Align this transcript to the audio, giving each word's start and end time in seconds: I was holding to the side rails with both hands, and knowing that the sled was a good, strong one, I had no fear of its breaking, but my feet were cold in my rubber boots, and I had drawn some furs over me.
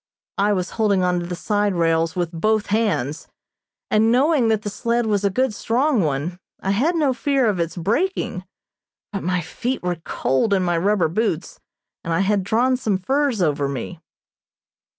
I 0.39 0.53
was 0.53 0.71
holding 0.81 1.01
to 1.01 1.27
the 1.27 1.35
side 1.35 1.75
rails 1.75 2.15
with 2.15 2.31
both 2.31 2.65
hands, 2.73 3.27
and 3.91 4.11
knowing 4.11 4.47
that 4.47 4.63
the 4.63 4.69
sled 4.71 5.05
was 5.05 5.23
a 5.23 5.29
good, 5.29 5.53
strong 5.53 6.01
one, 6.03 6.39
I 6.59 6.71
had 6.71 6.95
no 6.95 7.13
fear 7.13 7.45
of 7.47 7.59
its 7.59 7.77
breaking, 7.77 8.43
but 9.13 9.21
my 9.21 9.41
feet 9.41 9.83
were 9.83 10.01
cold 10.03 10.55
in 10.55 10.63
my 10.63 10.79
rubber 10.79 11.07
boots, 11.07 11.59
and 12.03 12.11
I 12.11 12.21
had 12.21 12.43
drawn 12.43 12.77
some 12.77 12.97
furs 12.97 13.43
over 13.43 13.69
me. 13.69 14.01